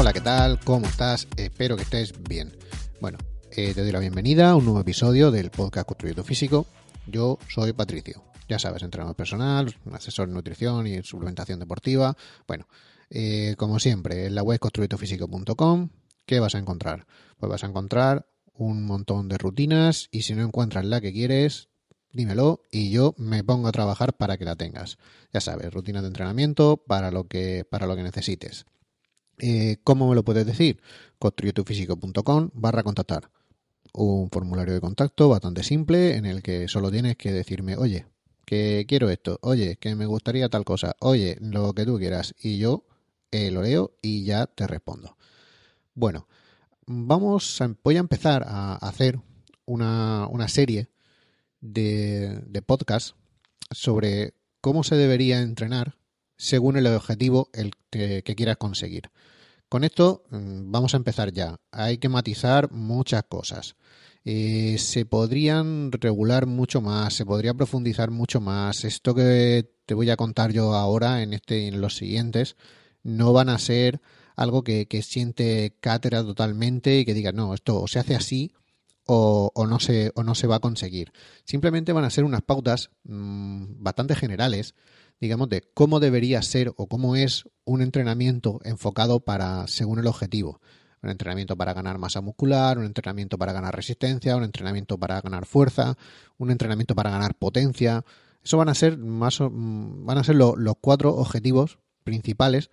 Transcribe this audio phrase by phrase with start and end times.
[0.00, 0.58] Hola, ¿qué tal?
[0.60, 1.28] ¿Cómo estás?
[1.36, 2.56] Espero que estés bien.
[3.02, 3.18] Bueno,
[3.50, 6.64] eh, te doy la bienvenida a un nuevo episodio del podcast Construyendo Físico.
[7.06, 12.16] Yo soy Patricio, ya sabes, entrenador personal, asesor en nutrición y suplementación deportiva.
[12.48, 12.66] Bueno,
[13.10, 15.90] eh, como siempre, en la web construyetofísico.com,
[16.24, 17.06] ¿qué vas a encontrar?
[17.38, 21.68] Pues vas a encontrar un montón de rutinas y si no encuentras la que quieres,
[22.14, 24.96] dímelo y yo me pongo a trabajar para que la tengas.
[25.30, 28.64] Ya sabes, rutina de entrenamiento para lo que, para lo que necesites.
[29.40, 30.80] Eh, ¿Cómo me lo puedes decir?
[31.18, 33.30] construyetufísico.com barra contactar.
[33.92, 38.06] Un formulario de contacto bastante simple en el que solo tienes que decirme, oye,
[38.44, 42.34] que quiero esto, oye, que me gustaría tal cosa, oye, lo que tú quieras.
[42.40, 42.84] Y yo
[43.30, 45.16] eh, lo leo y ya te respondo.
[45.94, 46.28] Bueno,
[46.86, 49.20] vamos a, voy a empezar a hacer
[49.64, 50.88] una, una serie
[51.60, 53.16] de, de podcast
[53.70, 55.99] sobre cómo se debería entrenar
[56.40, 59.10] según el objetivo el que, quieras conseguir.
[59.68, 61.60] Con esto mm, vamos a empezar ya.
[61.70, 63.76] Hay que matizar muchas cosas.
[64.24, 68.84] Eh, se podrían regular mucho más, se podría profundizar mucho más.
[68.84, 72.56] Esto que te voy a contar yo ahora en este en los siguientes
[73.02, 74.00] no van a ser
[74.34, 78.52] algo que, siente cátedra totalmente y que diga no, esto o se hace así
[79.04, 81.12] o, no se, o no se va a conseguir.
[81.44, 84.74] Simplemente van a ser unas pautas mm, bastante generales
[85.20, 90.60] digamos, de cómo debería ser o cómo es un entrenamiento enfocado para según el objetivo.
[91.02, 95.46] Un entrenamiento para ganar masa muscular, un entrenamiento para ganar resistencia, un entrenamiento para ganar
[95.46, 95.96] fuerza,
[96.36, 98.04] un entrenamiento para ganar potencia.
[98.42, 102.70] Eso van a ser más van a ser los cuatro objetivos principales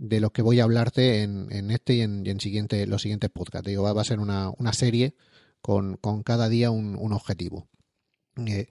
[0.00, 3.68] de los que voy a hablarte en, este y en, siguiente, los siguientes podcasts.
[3.68, 5.14] Digo, va, a ser una, serie
[5.60, 7.68] con, cada día un, objetivo.
[8.46, 8.68] Eh,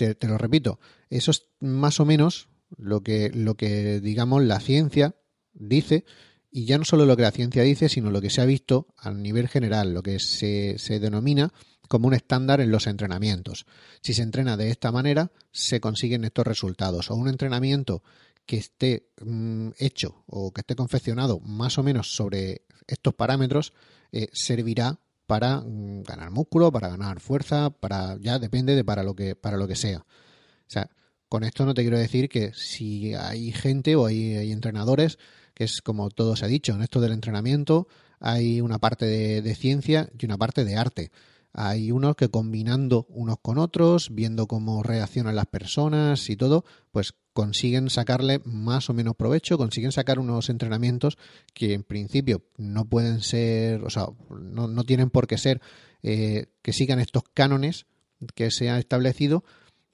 [0.00, 5.16] te, lo repito, eso es más o menos lo que, lo que digamos la ciencia
[5.52, 6.04] dice,
[6.50, 8.88] y ya no solo lo que la ciencia dice, sino lo que se ha visto
[8.96, 11.52] a nivel general, lo que se, se denomina
[11.88, 13.66] como un estándar en los entrenamientos.
[14.00, 17.10] Si se entrena de esta manera, se consiguen estos resultados.
[17.10, 18.04] O un entrenamiento
[18.46, 23.72] que esté mm, hecho o que esté confeccionado más o menos sobre estos parámetros,
[24.12, 25.00] eh, servirá
[25.30, 29.56] para mm, ganar músculo, para ganar fuerza, para ya depende de para lo que para
[29.56, 29.98] lo que sea.
[30.00, 30.90] O sea,
[31.28, 35.18] con esto no te quiero decir que si hay gente o hay, entrenadores,
[35.54, 37.86] que es como todo se ha dicho, en esto del entrenamiento
[38.18, 41.12] hay una parte de, ciencia y una parte de arte.
[41.52, 47.14] Hay unos que combinando unos con otros, viendo cómo reaccionan las personas y todo, pues
[47.40, 51.16] consiguen sacarle más o menos provecho, consiguen sacar unos entrenamientos
[51.54, 55.60] que en principio no pueden ser, o sea, no, tienen por qué ser
[56.02, 57.86] eh, que sigan estos cánones
[58.34, 59.44] que se han establecido,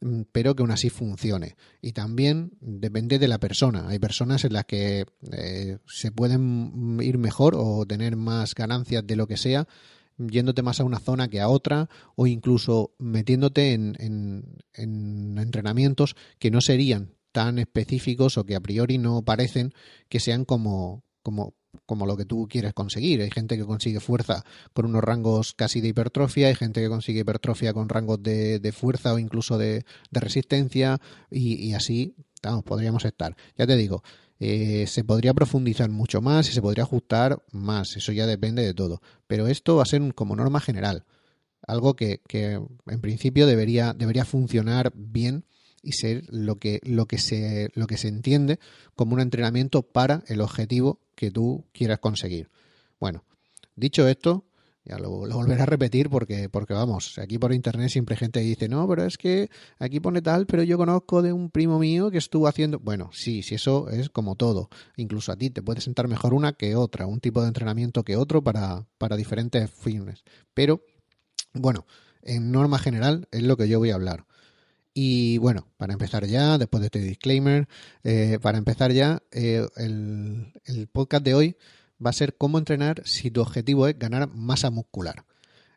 [0.00, 1.56] Mm, pero que aún así funcione.
[1.80, 3.88] Y también depende de la persona.
[3.88, 9.16] Hay personas en las que eh, se pueden ir mejor o tener más ganancias de
[9.16, 9.66] lo que sea
[10.18, 16.62] yéndote más a una zona que a otra o incluso metiéndote en entrenamientos que no
[16.62, 19.74] serían tan específicos o que a priori no parecen
[20.08, 21.52] que sean como, como
[21.84, 23.20] como lo que tú quieres conseguir.
[23.20, 24.42] Hay gente que consigue fuerza
[24.72, 29.12] con unos rangos casi de hipertrofia, hay gente que consigue hipertrofia con rangos de, fuerza
[29.12, 30.98] o incluso de, resistencia
[31.30, 33.36] y, así, vamos, podríamos estar.
[33.58, 34.02] Ya te digo,
[34.40, 38.72] eh, se podría profundizar mucho más y se podría ajustar más, eso ya depende de
[38.72, 39.02] todo.
[39.26, 41.04] Pero esto va a ser como norma general,
[41.66, 45.44] algo que, que en principio debería, debería funcionar bien
[45.86, 48.58] y ser lo que, lo que se, lo que se entiende
[48.96, 52.50] como un entrenamiento para el objetivo que tú quieras conseguir.
[52.98, 53.24] Bueno,
[53.76, 54.44] dicho esto,
[54.84, 58.86] ya lo, volveré a repetir porque, porque vamos, aquí por internet siempre gente dice, no,
[58.88, 59.48] pero es que
[59.78, 62.80] aquí pone tal, pero yo conozco de un primo mío que estuvo haciendo.
[62.80, 64.68] Bueno, sí, sí, eso es como todo.
[64.96, 68.16] Incluso a ti te puede sentar mejor una que otra, un tipo de entrenamiento que
[68.16, 70.24] otro para, para diferentes fines.
[70.52, 70.82] Pero,
[71.52, 71.86] bueno,
[72.22, 74.26] en norma general es lo que yo voy a hablar.
[74.98, 77.68] Y bueno, para empezar ya, después de este disclaimer,
[78.02, 81.56] eh, para empezar ya, eh, el, podcast de hoy
[82.04, 85.26] va a ser cómo entrenar si tu objetivo es ganar masa muscular.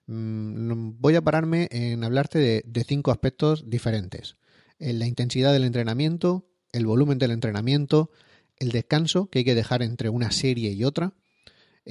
[0.06, 4.38] Mm, voy a pararme en hablarte de, cinco aspectos diferentes.
[4.80, 8.12] la intensidad del entrenamiento, el volumen del entrenamiento,
[8.57, 11.13] el descanso que hay que dejar entre una serie y otra,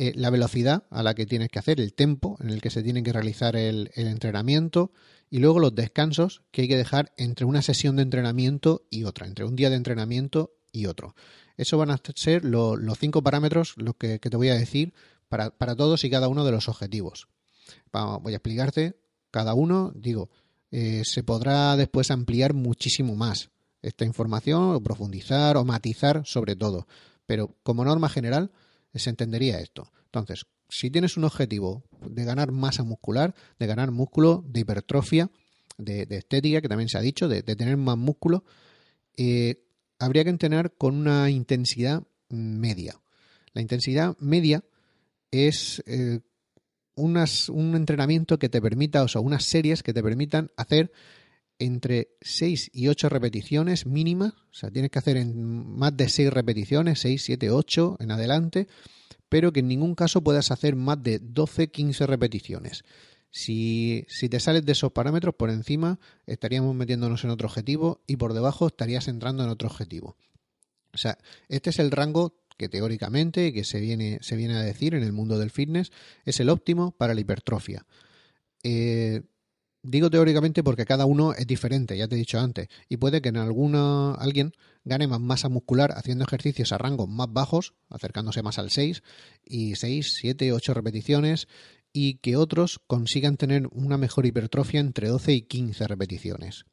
[0.01, 2.83] eh, la velocidad a la que tienes que hacer, el tiempo en el que se
[2.83, 4.93] tiene que realizar el, el entrenamiento,
[5.31, 9.27] y luego los descansos que hay que dejar entre una sesión de entrenamiento y otra,
[9.27, 11.15] entre un día de entrenamiento y otro.
[11.57, 14.95] Eso van a ser los cinco parámetros los que, te voy a decir
[15.29, 17.29] para, todos y cada uno de los objetivos.
[17.93, 20.31] voy a explicarte cada uno, digo,
[20.71, 23.51] eh, se podrá después ampliar muchísimo más
[23.83, 26.87] esta información o profundizar o matizar sobre todo.
[27.27, 28.51] Pero como norma general,
[28.95, 29.93] se entendería esto.
[30.07, 35.31] Entonces, si tienes un objetivo de ganar masa muscular, de ganar músculo, de hipertrofia,
[35.79, 38.44] de, estética, que también se ha dicho, de, tener más músculo,
[39.17, 39.65] eh,
[39.99, 43.00] habría que entrenar con una intensidad media.
[43.53, 44.65] La intensidad media
[45.31, 46.20] es eh,
[46.94, 50.93] un entrenamiento que te permita, o sea, unas series que te permitan hacer
[51.59, 56.32] entre 6 y 8 repeticiones mínimas, o sea, tienes que hacer en más de 6
[56.32, 58.69] repeticiones, 6, 7, 8 en adelante,
[59.29, 62.85] pero que en ningún caso puedas hacer más de 12, 15 repeticiones.
[63.31, 68.17] Si, si te sales de esos parámetros, por encima estaríamos metiéndonos en otro objetivo y
[68.17, 70.17] por debajo estarías entrando en otro objetivo.
[70.95, 74.95] O sea, este es el rango que teóricamente, que se viene, se viene a decir
[74.95, 75.93] en el mundo del fitness,
[76.25, 77.87] es el óptimo para la hipertrofia.
[78.65, 79.23] Eh,
[79.83, 83.29] digo teóricamente porque cada uno es diferente, ya te he dicho antes, y puede que
[83.29, 84.53] en alguna alguien
[84.85, 89.03] gane más masa muscular haciendo ejercicios a rangos más bajos, acercándose más al 6
[89.45, 91.49] y 6, 7, 8 repeticiones
[91.93, 96.65] y que otros consigan tener una mejor hipertrofia entre 12 y 15 repeticiones.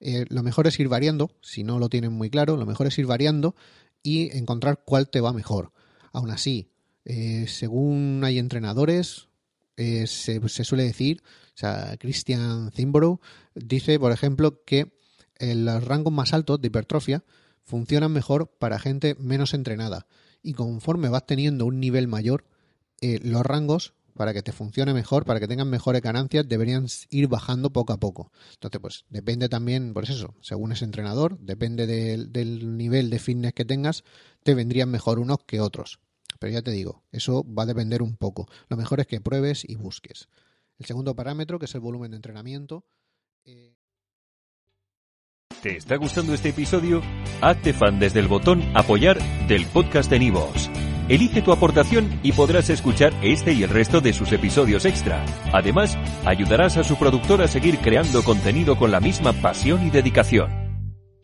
[0.00, 2.98] Eh, lo mejor es ir variando, si no lo tienen muy claro, lo mejor es
[2.98, 3.54] ir variando
[4.02, 5.72] y encontrar cuál te va mejor.
[6.12, 6.70] Aún así,
[7.04, 9.28] eh, según hay entrenadores,
[9.76, 13.20] eh, se, suele decir, o sea, Christian Zimborough
[13.54, 14.92] dice, por ejemplo, que
[15.38, 17.24] los rangos más altos de hipertrofia
[17.62, 20.06] funcionan mejor para gente menos entrenada
[20.46, 22.44] y conforme vas teniendo un nivel mayor,
[23.00, 27.26] eh, los rangos para que te funcione mejor, para que tengan mejores ganancias, deberían ir
[27.26, 28.32] bajando poco a poco.
[28.54, 33.64] Entonces, pues depende también, por eso, según ese entrenador, depende del, nivel de fitness que
[33.64, 34.04] tengas,
[34.44, 35.98] te vendrían mejor unos que otros.
[36.38, 38.48] Pero ya te digo, eso va a depender un poco.
[38.68, 40.28] Lo mejor es que pruebes y busques.
[40.78, 42.84] El segundo parámetro, que es el volumen de entrenamiento.
[43.44, 43.74] Eh,
[45.62, 47.02] ¿Te está gustando este episodio?
[47.40, 49.18] Hazte fan desde el botón apoyar
[49.48, 50.70] del podcast de Nivos.
[51.08, 55.24] Elige tu aportación y podrás escuchar este y el resto de sus episodios extra.
[55.52, 60.65] Además, ayudarás a su productor a seguir creando contenido con la misma pasión y dedicación.